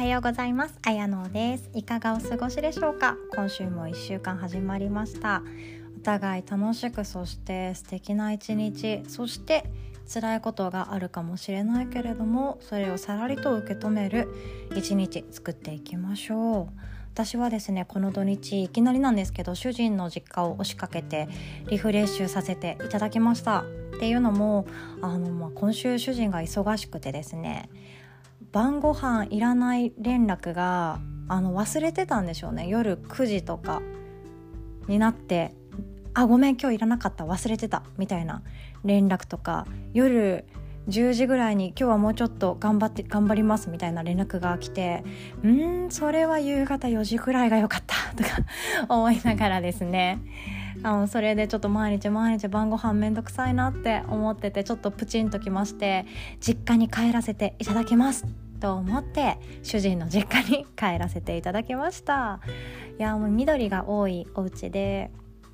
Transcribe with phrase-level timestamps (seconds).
[0.00, 0.78] はようございます。
[0.86, 1.68] あやのです。
[1.74, 3.16] いかがお過ごしでしょうか？
[3.34, 5.42] 今週も1週間始まりました。
[5.94, 9.70] お互い楽しくそして素敵な一日そして
[10.10, 14.26] 辛いことがあるかもしれないけれどもそれをさらりと受け止める
[14.74, 16.80] 一日作っていきましょう。
[17.12, 21.28] 私はですねこの土日いきなりなんですけど主人の実家を押しかけて
[21.68, 23.64] リフレッシュさせていただきました。
[23.96, 24.66] っていうのも
[25.02, 27.68] あの、まあ、今週主人が忙しくてですね
[28.52, 32.66] 晩ご飯いらない連絡があの忘れてたんでしょうね。
[32.68, 33.80] 夜9時とか
[34.88, 35.54] になって
[36.14, 37.24] 「あごめん今日いらなかった。
[37.24, 38.42] 忘れてた」みたいな
[38.84, 40.44] 連絡とか夜
[40.88, 45.04] 10時ぐらいに今日はもうちょっと頑張って頑張りますみたいな連絡が来て
[45.44, 48.30] うんそれは夕方4時ぐらいが良かったとか
[48.92, 50.18] 思いながらですね。
[50.82, 56.06] あのそれでちょっと毎日毎日晩ご飯めんどくさいなって思っててちょっとプチンときまして
[56.40, 58.24] 実家に帰らせていただきます
[58.60, 62.40] と思って主人の実家に帰らせていただきました。
[62.98, 65.10] いやもう緑が多いお家で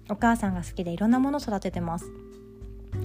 [0.08, 2.10] お母さんが好きでいろんなもの育ててます。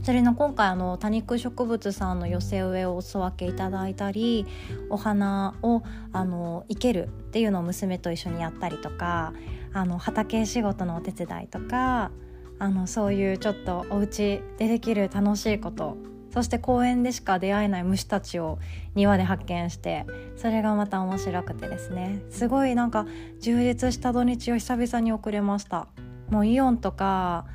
[0.03, 4.47] それの今回あの多肉植物さんの寄せ植えをお裾分けいただいたり
[4.89, 9.33] お花をあの生けるっていうのを娘と一緒にやったりとか
[9.73, 12.11] あの畑仕事のお手伝いとか
[12.59, 15.97] あのそういうちょっとお家でできる楽しいこと
[16.31, 18.59] そして公園でしか出会えない虫たちを
[18.95, 20.05] 庭で発見して
[20.38, 22.23] それがまた面白くてですね。
[22.30, 23.05] すごいなんか
[23.41, 25.88] 充実した土日を久々に送れました。
[26.30, 27.45] もうイオンとか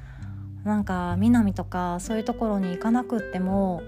[0.65, 3.83] なんか南とかそういうところに行かなくっても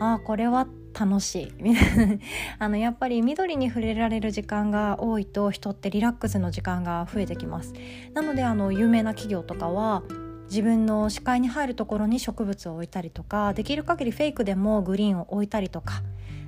[0.00, 0.66] ああこれは
[0.98, 1.52] 楽しい。
[2.58, 7.72] あのやっぱり緑に触れられる時間が多いと人ってリラックスの時間が増えてきます。
[8.14, 10.02] なのであの有名な企業とかは
[10.50, 16.02] 自分の視界に入るところに植物を置いたりとかできる限りフェイクでもグリーンを置いたりとか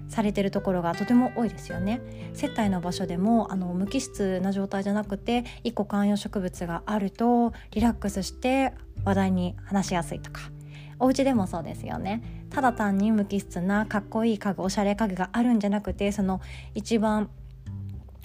[0.09, 2.01] されてるところがとても多いですよね。
[2.35, 8.73] 接待の場所でもあの無機質な状態じゃなくて一個観葉植物があるとリラックスして
[9.05, 10.51] 話題に話しやすいとか。
[11.01, 12.23] お家でもそうですよね。
[12.51, 16.41] ただ単に無機質なかっこいい家具おしゃれ家具があるんじゃなくてその
[16.75, 17.31] 一番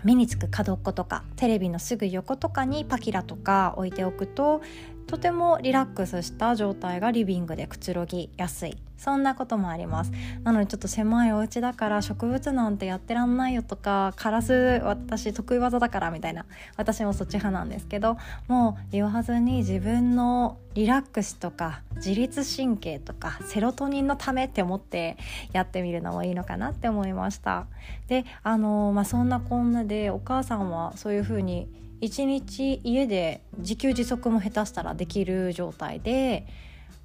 [0.03, 4.61] 目につく角っことかテレビのすぐ横とかにパキラとか置いておくと
[5.07, 8.77] とてもリラックスした状態がリビングでくつろぎやすい。
[8.97, 10.11] そんなこともあります。
[10.43, 16.45] なのでちょっと狭いお家だから植物なんてやってらんないよとかカラス私得意技だからみたいな。
[16.77, 18.17] 私もそっち派なんですけど
[18.47, 25.17] もう言わずに自分のリラックスとか自律神経とかセロトニンのためって思って
[25.53, 27.67] やってみるのもいいのかなって思いました。
[28.07, 31.67] であのまあそんなこんなでお母さんはそういう風に
[32.01, 36.45] 一日家で自給自足も下手したらできる状態で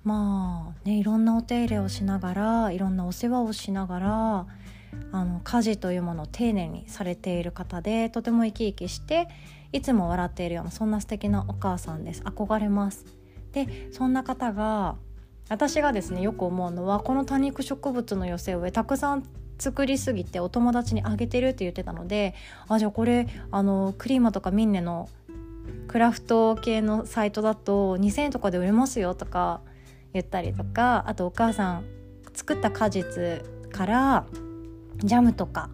[0.05, 4.47] まあねいろんなお手入れをしながらいろんなお世話をしながら
[5.13, 9.29] あの家事というものを丁寧にされている方でとても生き生きして
[9.73, 12.23] いつも笑っているようなそんな素敵なお母さんです。
[12.23, 13.05] 憧れます。
[13.53, 14.97] でそんな方が
[15.49, 19.25] 私がですねよく思うのはこの多肉植物の寄せ植えたくさん
[19.59, 22.35] 作りすぎてお友達にあげてるって言ってたので
[22.69, 25.09] あじゃあこれあのクリーマとかミンネの
[25.89, 29.61] クラフト系のサイトだと2,000円とかで売れますよとか
[30.13, 31.85] 言ったりとかあとお母さん
[32.33, 34.27] 作った果実から
[34.99, 35.71] ジャムとか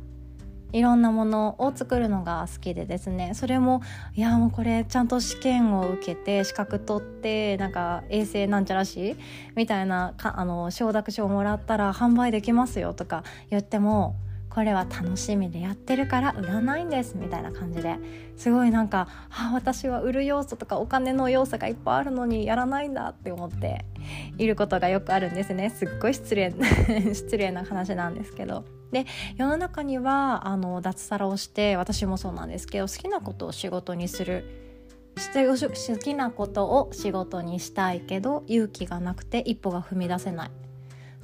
[0.72, 3.32] いろんなものを作るのが好きでですね。
[3.34, 3.82] それも
[4.14, 9.16] いやもうこれちゃんと試験を受けて資格取ってなんか衛生なんちゃらしい
[9.54, 14.16] みたいなあの承諾書をもらったら販売できますよとか言っても
[14.56, 17.98] これは楽しみでやってるから売らないんですみたいな感じで
[18.38, 23.84] すごいなんか、あ、私は売る要素とかお金の要素がいっぱいあるのにやらないんだって思って
[24.38, 25.68] いることがよくあるんですね。
[25.68, 26.54] すっごい失礼
[27.12, 28.64] 失礼な話なんですけど。
[28.92, 29.04] で
[29.36, 34.46] 世の中にはあの脱サラをして私もそうなんですけど好きなことを仕事にする。
[35.16, 40.65] 好きなことを仕事にしたいけど勇気がなくて一歩が踏み出せない。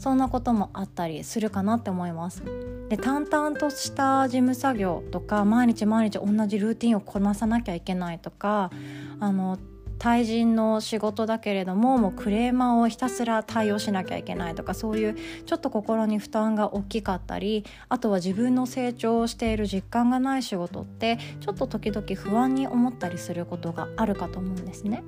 [0.02, 2.42] そんなこともあったりするかなって思います
[2.88, 8.72] で淡々とした事務作業とか毎日毎日同じルーティンをこなさなきゃいけないとか
[9.20, 9.60] あの
[10.00, 15.16] 対人の仕事だけれどももうクレーマーをひたすら対応しなきゃいけないとかそういう
[15.46, 25.04] ちょっと心に負担が大きかったりあとは自分の成長をしている実感がない仕事ってちょっと時々不安に思ったりすることがあるかと思うんですね。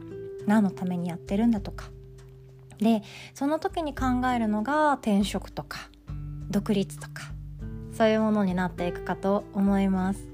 [0.47, 1.91] 何のためにやってるんだとか
[2.79, 3.03] で
[3.35, 5.91] その時に考えるのが転職とか
[6.51, 7.33] 独立とか
[7.93, 10.29] そういうものになっていくかと思います。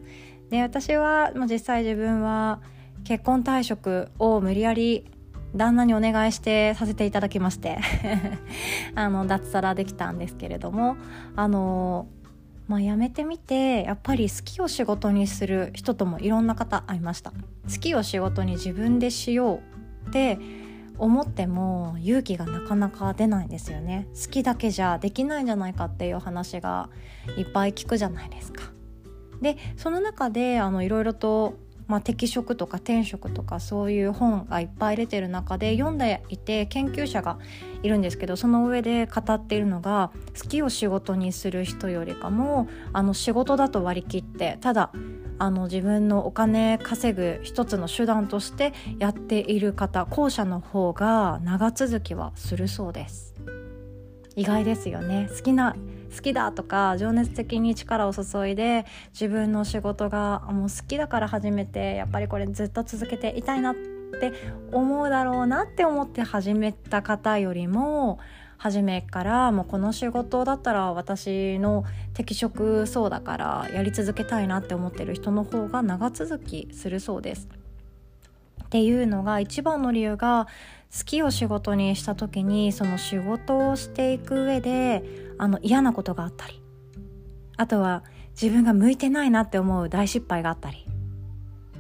[0.51, 2.61] で私は、まあ、実際自分は
[3.05, 5.07] 結婚退職を無理やり
[5.55, 7.79] 旦那にお願いしてさせていただきまして
[8.95, 10.97] あの脱サラできたんですけれども
[11.37, 12.07] あの
[12.71, 19.61] まあ、辞めてみてやっぱり好きを仕事にする人ともいろんな方会いました好きを仕事に自分でしよ
[20.05, 20.39] うって
[21.01, 24.07] 思っても勇気がなかなか出ないんですよね。
[24.15, 26.91] 好きだけじゃできないんじゃないかっていう話が
[27.37, 28.63] いっぱい聞くじゃないですか。
[29.41, 31.55] でその中であのいろいろと
[31.91, 37.41] まあ、適職とか転職とかそういう本がいっぱい出てる中で読んでいて研究者が
[37.83, 44.93] いるんですけどその上で語っているのが好きを仕事にする人よりかもあの仕事だと割り切ってただ
[45.41, 53.35] あの自分のお金稼ぐ一つの手段としてやっている方後者の方が長続きはするそうです。
[54.37, 55.31] 意外ですよね。
[55.35, 55.75] 好きな
[56.15, 64.35] 好きだとか情熱的に力を注いで自分の仕事がもう好きだから始めてやっぱりこれずっと続けていたいなって
[64.73, 68.19] 思うだろうなって思って始めた方よりも
[68.61, 77.49] 初めからもうこの仕事だったら私の適職そうだからやり続けたいなって思ってる人の方が長続きするそうです。
[78.65, 80.47] っていうのが一番の理由が
[80.95, 85.03] 好きを仕事にした時にその仕事をしていく上で
[85.39, 86.63] あの嫌なことがあったり
[87.57, 88.05] あとは
[88.41, 90.87] 自分が向いてないなって思う大失敗があったり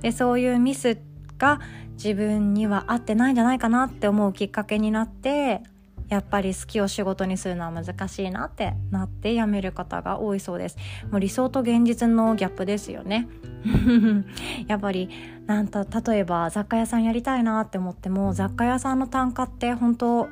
[0.00, 0.97] でそういうミス
[1.37, 1.61] が
[1.93, 5.62] 自分には合ってないんじゃないかなって思うきっかけになって
[6.11, 10.77] やっぱり好きを仕事にするのは難しいなってなって辞める方が多いそうです。
[11.11, 13.29] もう理想と現実のギャップですよね。
[14.67, 15.09] やっぱり
[15.47, 20.29] なんと例えば雑貨屋さんやりたいなって思っても雑貨屋さんの単価って本当う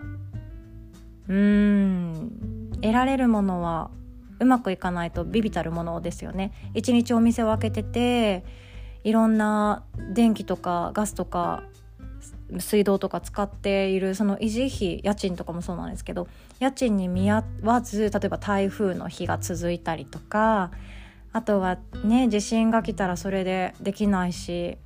[1.29, 3.91] ーん得られるものは
[4.41, 6.53] うまくいかないとビビたるものですよね。
[6.75, 8.45] 一日お店を開けてて
[9.05, 11.63] いろんな電気とかガスとか
[12.59, 16.29] 水道とか使っているその維持費家賃とかもそうなんですけど
[16.61, 20.71] 家賃に見合わず例えば台風の日が続いたりとか
[21.33, 24.79] あとはね地震が来たらそれでできないし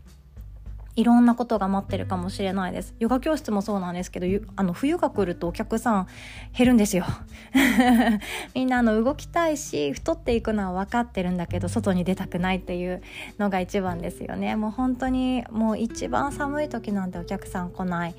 [0.94, 2.94] いろんなことが待ってるかもしれないです。
[2.98, 6.06] ヨガ教室もそうなんですけどあの冬が来るとお客さん
[6.56, 7.06] 減るんですよ。
[8.54, 13.02] みんなあの動きたいし太っていくのは分かってるんだけど外に出たくないっていう
[13.38, 14.54] のが一番ですよね。
[14.56, 18.14] もう本当にもう一番寒い時なんてお客さん来ないっ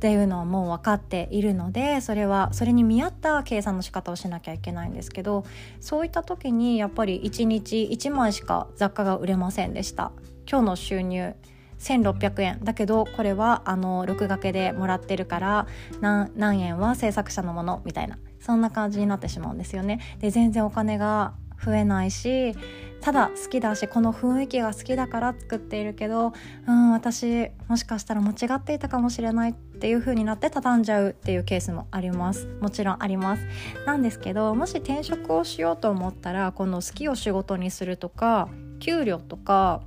[0.00, 5.44] ていうのはもう分かっているのでそれはそれに見合った計算の仕方をしなきゃいけないんですけど
[5.80, 10.12] そういった時にやっぱり1日1枚しか雑貨が売れませんでした。
[10.50, 11.34] 今日の収入
[11.78, 12.58] 1600円。
[12.62, 15.66] だけどこれはあの録画けでもらってるから
[16.00, 18.18] 何円は制作者のものみたいな。
[18.40, 20.00] そんな感じになってしまうんですよね。
[20.20, 21.34] で全然お金が
[21.64, 22.54] 増えないし
[23.00, 26.32] ただ好きだしこの雰囲気が好きだから作っているけど
[26.66, 32.46] うん私もしかしたら間違っていたかもしれないっていう風になって畳んじゃうっていうケースもあります。
[32.60, 33.46] もちろんあります。
[33.86, 38.48] なんですけどもし転職をしようと思ったらこの好きを仕事にするとか
[38.80, 39.82] 給料とか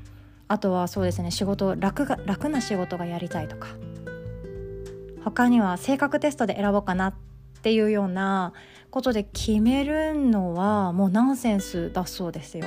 [0.52, 3.70] あとはそうですね仕事楽が楽な仕事がやりたいとか。
[5.24, 7.14] 他には性格テストで選ぼうかなっ
[7.62, 8.54] ていうような
[8.90, 12.66] ことで決めるのはもうナンセンスだそうですよ。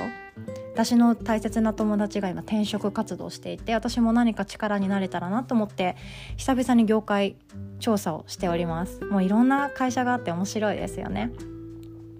[0.73, 5.95] 私の大切な友達が今転職活動していて私も何か力になれたらなと思って
[6.37, 7.35] 久々に業界
[7.79, 9.01] 調査をしております。
[9.05, 11.31] もういろんな会社があって面白いですよね。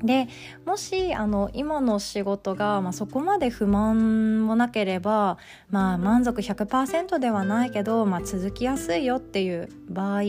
[0.03, 0.27] で
[0.65, 5.37] もしあの今の仕事が、まあ、そこまで不満もなければ、
[5.69, 10.21] まあ、満足100%ではないけど、まあ、続きやすいよっていう場合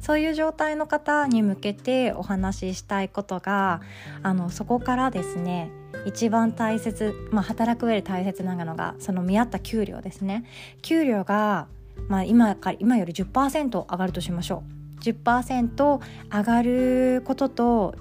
[0.00, 3.80] そういう状態の方に向けてお話ししたいことが
[4.22, 5.70] あのそこからですね
[6.04, 10.44] 一番大切、まあ、働く上で大切なのがその見合った給料ですね。
[10.82, 11.66] 給料が、
[12.08, 14.62] まあ今、から今より10%上がるとしましょ
[14.98, 15.00] う。
[15.00, 17.94] 10%上がることと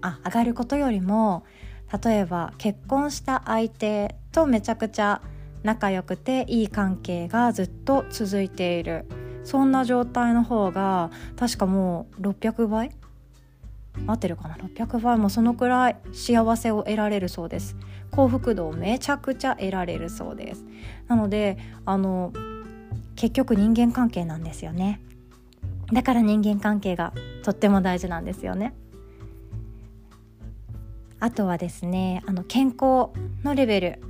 [0.00, 1.44] あ上がることよりも
[2.04, 5.22] 例えば結婚した相手とめちゃくちゃ
[5.62, 9.06] 仲良くていい関係がずっと続いている。
[9.44, 12.90] そんな状態の方が確かもう600倍？
[14.06, 17.74] 合ってるかな？600倍もそのくらい幸せを得られるそうです。
[18.10, 20.64] 幸福度をめちゃくちゃ得られるそうです。
[21.08, 22.32] なのであの
[23.16, 25.00] 結局人間関係なんですよね。
[25.92, 28.74] だから人間関係がとっても大事なんですよね。
[31.20, 33.10] あとはですねあの健康
[33.44, 34.02] のレベル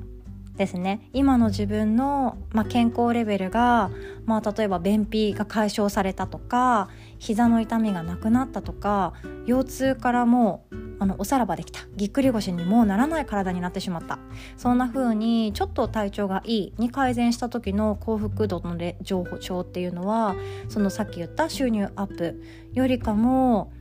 [0.58, 1.08] ですね。
[1.12, 3.90] 今の自分の、まあ、健康レベルが、
[4.26, 6.88] まあ、例えば便秘が解消されたとか
[7.18, 9.14] 膝の痛みがなくなったとか
[9.46, 11.80] 腰痛からもうあのおさらばできた。
[11.96, 14.18] ぎっくり腰にもうならない体になってしまった。
[14.56, 20.34] そんな風にちょっと体調がいいに改善した時の幸福度の情報っていうのは
[20.68, 23.72] そのさっき言った収入アップよりかも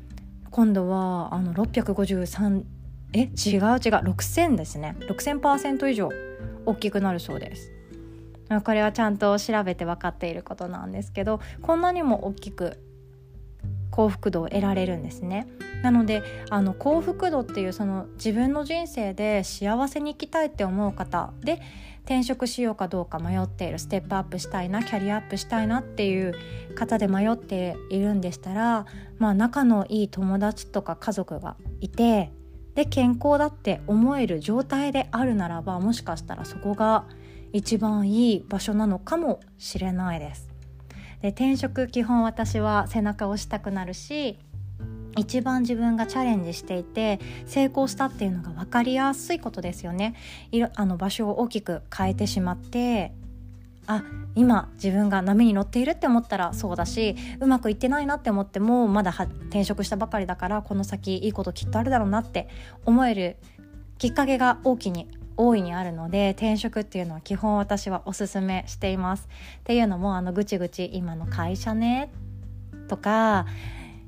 [0.51, 2.76] 今度はあの653
[3.13, 3.31] え違う違う。
[3.79, 4.95] 6000ですね。
[4.99, 6.09] 6000%以上
[6.65, 7.71] 大きくなるそうです。
[8.63, 12.79] これはちゃんと調べて分かっていることなんですけどこんなにも大きく
[13.91, 15.47] 幸福度を得られるんですね。
[15.83, 21.61] なのであの幸福度っていうその自分の人生で幸せに生きたいって思う方で
[22.05, 26.33] 転職しようかどうか迷っているステップアップしたいなキャリアアップしたいなっていう
[26.73, 28.85] 方で迷っているんでしたら、
[29.19, 32.31] まあ、仲のいい友達とか家族がいて
[32.77, 37.05] で健康だって思える状態であるならばもしかしたらそこが
[37.51, 40.47] 一番いい場所なのかもしれないです。
[41.23, 44.37] で転職基本私は背中を押したくなるし
[45.17, 50.13] 一番自分がチャレンジしていて成功したっていうのが分かりやすいことですよね。
[50.51, 53.11] いあの場所を大きく変えてしまって
[53.87, 54.03] あ
[54.35, 62.47] 今自分が波に乗っているって思ったらそうだしうまくいってないなって思ってもまだ転職したばかりだからこの先いいこときっとあるだろうなって
[62.85, 63.37] 思える
[63.97, 69.27] きっかけが大きに大いにあるので転職っていうのは基本私はおすすめしています。
[69.59, 72.11] っていうのもあのぐちぐち今の会社ね
[72.87, 73.45] とか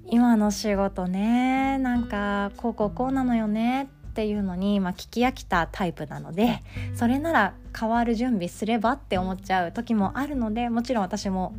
[0.07, 6.61] 今の仕事ねなんかこうこうこうなのよねってっていうのに、まあ、聞き飽きたタイプなので
[6.95, 11.55] それなら変わる準備すればって思っちゃう時もあるのでもちろん私も、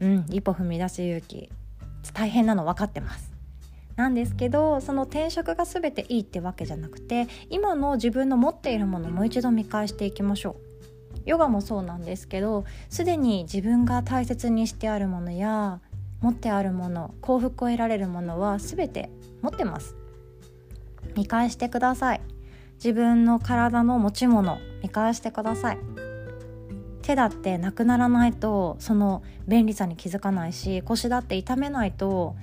[0.00, 1.50] うん、一歩踏み出す勇気
[2.12, 3.32] 大変なの分かってます。
[3.96, 10.66] なんですけどその転職が全ていいってわけじゃなくて今の自分の持っているものをもう一度見返していきましょう。
[11.24, 15.80] ヨガもそうなんですけどすでに自分が大切にしてあるものや
[16.20, 19.10] 持ってあるもの幸福を得られるものは全て
[19.42, 19.96] 持ってます
[21.14, 22.20] 見返してください。
[22.76, 25.78] 自分の体の持ち物見返してください。
[27.02, 32.34] 手だってなくならないとその便利さに気づかないし腰だって痛めないと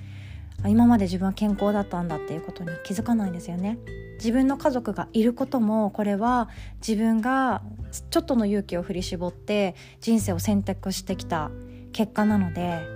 [0.66, 3.78] 今まで自分は健康だったんだっていうことに気づかないんですよね。
[4.14, 6.48] 自分の家族がいることもこれは
[6.86, 7.62] 自分が
[8.10, 11.50] ちょっとの勇気を振り絞って人生を選択してきた
[11.92, 12.86] 結果なので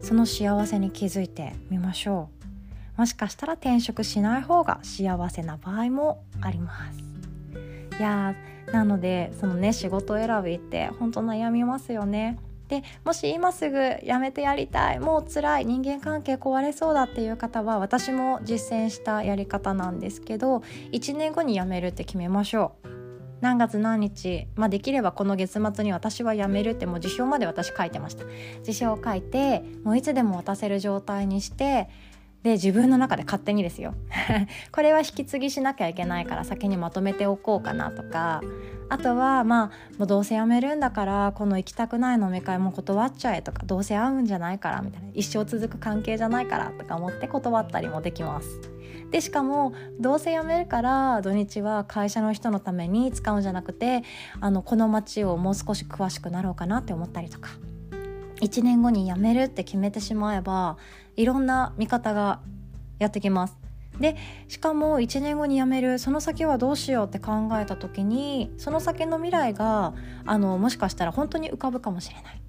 [0.00, 2.37] その幸せに気づいてみましょう。
[2.98, 6.98] もしかしたら転職しない方が幸せな場合もあります。
[7.98, 8.34] いや
[8.72, 12.38] なのでそのね仕事選びって本当悩みますよね。
[12.66, 20.58] でもし今すぐ辞めてやりたいもう辛い人間関係壊れそうだっていう方は私も実践したやり方なんですけど
[20.92, 22.88] 1年後に辞めるって決めましょう。
[23.40, 28.24] 何月何日、まあ、できればこの月末に私は辞めるってもう辞表まで私書いてました。
[28.64, 31.88] 辞表を書いてもういつでも渡せる状態にして
[32.42, 33.94] で自分の中で勝手にですよ。
[34.70, 38.40] これは引き継ぎしなきゃいけないから先にまとめておこうかなとか。
[38.90, 39.66] あとはまあ
[39.98, 45.08] もうどうせ辞めるんだからこの行きたくない飲み会も断っちゃえとかどうせ会うんじゃないからみたいな。
[45.12, 48.48] 一生続く関係じゃないからとか思って断ったりもできます。
[49.10, 54.02] でしかもどうせ辞めるから土日は会社の人のために使うんじゃなくて
[54.40, 57.50] あのこの街をもう少し詳しくなろうかなって思ったりとか。
[58.40, 60.76] 1年後に辞めるって決めてしまえば
[61.16, 62.40] いろんな見方が
[62.98, 63.58] やってきます。
[64.00, 64.16] で
[64.46, 69.92] しかも1年後に辞めるその先はどうしようって考えた時にその先の未来が
[70.24, 72.40] あのもしかしたら本当に浮かぶかもしれない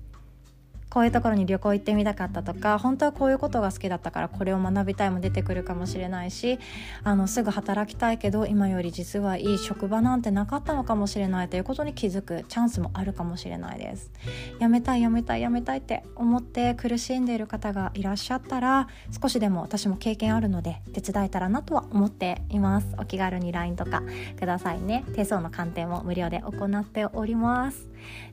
[0.90, 6.60] こういうところに旅行行ってみたかったとか本当はこういうことが好きだったからこれを学びたいも出てくるかもしれないし
[7.04, 14.12] あのすぐ働きたいけど今より実はいい職場なんてなかったのかもしれないということに気づくチャンスもあるかもしれないです。
[14.60, 18.88] やめたいやめたいやめたいって思って苦しんでいる方がいらっしゃったら
[19.22, 22.88] 少しでも私も経験あるので手伝えたらなとは思っています。
[22.98, 24.02] お気軽に LINE とか
[24.40, 25.04] くださいね。
[25.16, 27.89] 手相の鑑定も無料で行っております。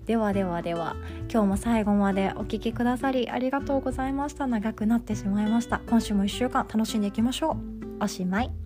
[0.06, 0.96] ではではでは
[1.32, 4.46] 今日も最後までお聴きくださりありがとうございました。
[4.46, 5.80] 長くなってしまいました。
[5.88, 8.04] 今週も1週間楽しんでいきましょう。
[8.04, 8.65] おしまい。